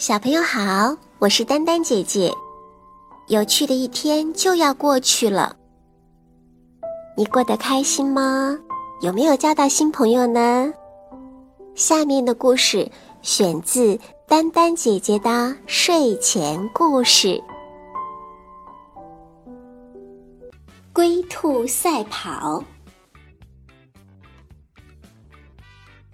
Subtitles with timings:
[0.00, 2.32] 小朋友好，我是丹丹姐姐。
[3.26, 5.54] 有趣的一天就要过去了，
[7.18, 8.58] 你过得开心吗？
[9.02, 10.72] 有没有交到新朋友呢？
[11.74, 12.90] 下面的故事
[13.20, 17.28] 选自丹丹姐姐的睡前故事
[20.94, 22.60] 《龟兔赛跑》。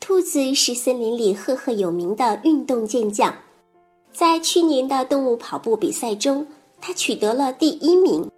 [0.00, 3.32] 兔子是森林里赫赫有名的运动健将。
[4.12, 6.46] 在去年的动物跑步比赛中，
[6.80, 8.28] 他取得了第一名。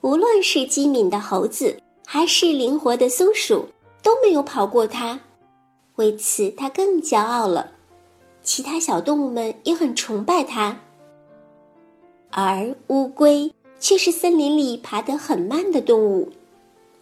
[0.00, 3.66] 无论是机敏的猴子，还是灵活的松鼠，
[4.02, 5.20] 都没有跑过他。
[5.96, 7.72] 为此，他更骄傲了。
[8.42, 10.80] 其他小动物们也很崇拜他。
[12.30, 16.30] 而乌龟却是森林里爬得很慢的动物，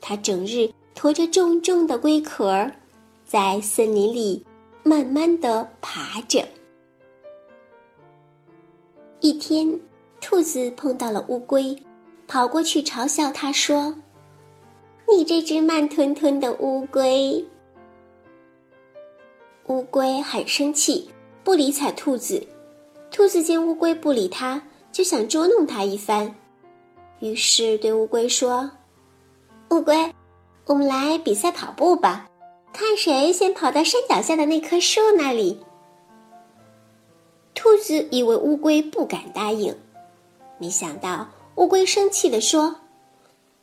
[0.00, 2.70] 它整日驮着重重的龟壳，
[3.24, 4.44] 在森林里
[4.82, 6.44] 慢慢地爬着。
[9.20, 9.80] 一天，
[10.20, 11.76] 兔子碰到了乌龟，
[12.28, 13.96] 跑过去嘲笑它说
[15.10, 17.44] ：“你这只慢吞吞的乌龟。”
[19.66, 21.10] 乌龟很生气，
[21.42, 22.46] 不理睬兔子。
[23.10, 26.32] 兔子见乌龟不理它，就想捉弄它一番，
[27.18, 28.70] 于是对乌龟说
[29.70, 30.12] ：“乌龟，
[30.66, 32.28] 我们来比赛跑步吧，
[32.72, 35.58] 看谁先跑到山脚下的那棵树那里。”
[37.58, 39.74] 兔子以为乌龟不敢答应，
[40.58, 42.72] 没想到乌龟生气地说：“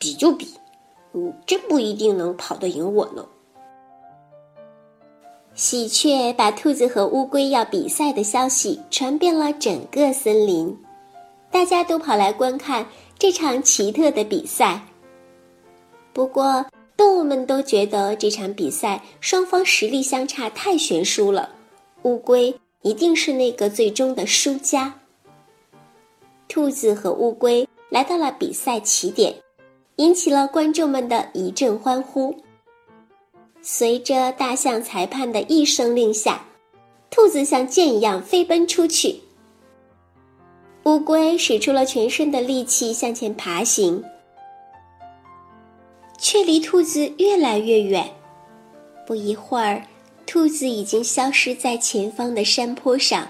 [0.00, 0.48] 比就比，
[1.12, 3.22] 你真不一定能跑得赢我呢。”
[5.52, 10.74] 喜鹊把兔子和乌龟要比赛的消息传遍了整个森林，
[11.50, 12.86] 大家都跑来观看
[13.18, 14.80] 这场奇特的比赛。
[16.14, 16.64] 不过，
[16.96, 21.50] 动物们都觉得这场比赛双方实力相差太悬殊了，
[22.04, 22.58] 乌龟。
[22.82, 25.00] 一定是那个最终的输家。
[26.48, 29.34] 兔子和乌龟来到了比赛起点，
[29.96, 32.36] 引起了观众们的一阵欢呼。
[33.62, 36.44] 随着大象裁判的一声令下，
[37.10, 39.20] 兔子像箭一样飞奔出去，
[40.84, 44.02] 乌龟使出了全身的力气向前爬行，
[46.18, 48.10] 却离兔子越来越远。
[49.06, 49.82] 不一会儿。
[50.26, 53.28] 兔子已经消失在前方的山坡上，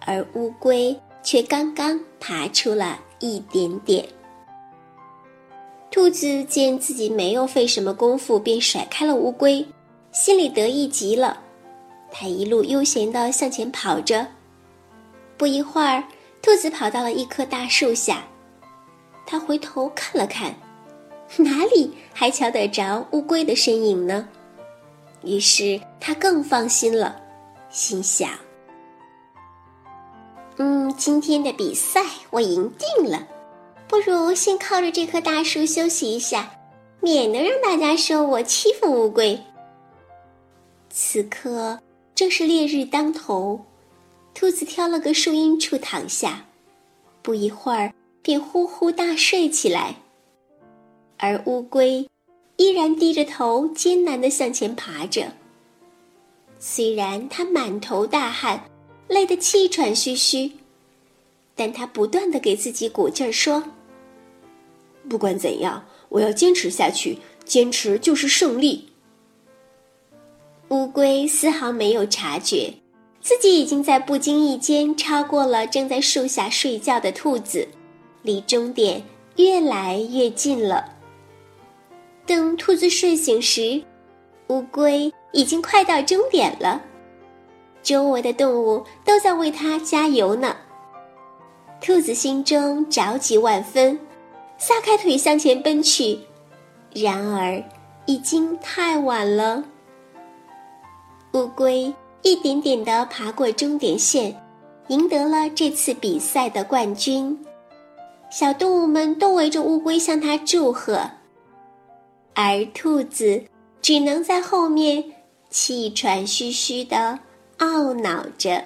[0.00, 4.04] 而乌龟却刚刚爬出了一点点。
[5.90, 9.66] 兔子见自己没有费什么功夫便甩开了乌龟，
[10.10, 11.40] 心里得意极了。
[12.10, 14.26] 它一路悠闲地向前跑着。
[15.36, 16.04] 不一会儿，
[16.42, 18.24] 兔子跑到了一棵大树下，
[19.26, 20.54] 它回头看了看，
[21.38, 24.28] 哪里还瞧得着乌龟的身影呢？
[25.26, 27.20] 于是他更放心了，
[27.68, 28.30] 心想
[30.56, 32.00] ：“嗯，今天的比赛
[32.30, 33.26] 我赢定了，
[33.88, 36.50] 不如先靠着这棵大树休息一下，
[37.00, 39.38] 免得让大家说我欺负乌龟。”
[40.88, 41.80] 此刻
[42.14, 43.66] 正是烈日当头，
[44.32, 46.46] 兔子挑了个树荫处躺下，
[47.20, 47.92] 不一会儿
[48.22, 49.96] 便呼呼大睡起来，
[51.18, 52.08] 而乌龟。
[52.56, 55.32] 依然低着头，艰难地向前爬着。
[56.58, 58.64] 虽然他满头大汗，
[59.08, 60.52] 累得气喘吁吁，
[61.54, 63.62] 但他不断地给自己鼓劲儿，说
[65.08, 68.88] ：“不管怎样，我要坚持下去，坚持就是胜利。”
[70.70, 72.72] 乌龟丝毫没有察觉，
[73.20, 77.68] 自己已经在不经意间超过了正在树下睡觉的兔子，
[78.22, 79.04] 离终点
[79.36, 80.95] 越来越近了。
[82.26, 83.80] 等兔子睡醒时，
[84.48, 86.82] 乌龟已经快到终点了，
[87.82, 90.56] 周围的动物都在为它加油呢。
[91.80, 93.98] 兔子心中着急万分，
[94.58, 96.18] 撒开腿向前奔去，
[96.92, 97.62] 然而
[98.06, 99.62] 已经太晚了。
[101.34, 104.34] 乌龟一点点地爬过终点线，
[104.88, 107.38] 赢得了这次比赛的冠军。
[108.30, 111.08] 小动物们都围着乌龟向它祝贺。
[112.38, 113.42] 而兔子
[113.80, 115.02] 只能在后面
[115.48, 117.18] 气喘吁吁的
[117.60, 118.62] 懊恼着。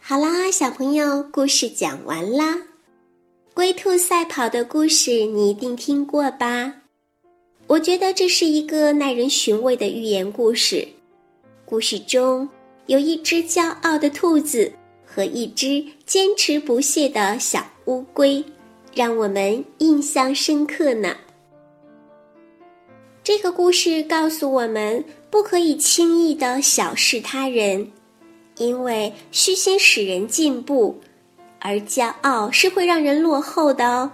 [0.00, 2.56] 好啦，小朋友，故事讲完啦。
[3.52, 6.76] 龟兔赛跑的故事你一定听过吧？
[7.66, 10.88] 我觉得这是一个耐人寻味的寓言故事。
[11.66, 12.48] 故事中
[12.86, 14.72] 有一只骄傲的兔子
[15.04, 18.42] 和一只坚持不懈的小乌龟，
[18.94, 21.14] 让我们印象深刻呢。
[23.24, 27.90] 这个故事告诉我们，不可以轻易的小视他人，
[28.58, 31.00] 因为虚心使人进步，
[31.58, 34.10] 而骄傲是会让人落后的哦。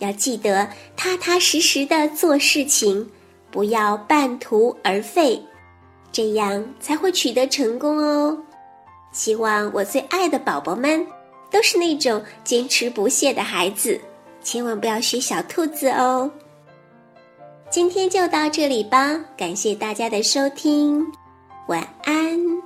[0.00, 3.10] 要记得踏踏实实的做事情，
[3.50, 5.42] 不要半途而废，
[6.12, 8.38] 这样才会取得成功哦。
[9.10, 11.06] 希望我最爱的宝宝们
[11.50, 13.98] 都是那种坚持不懈的孩子，
[14.42, 16.30] 千万不要学小兔子哦。
[17.74, 21.04] 今天就到这里吧，感谢大家的收听，
[21.66, 22.63] 晚安。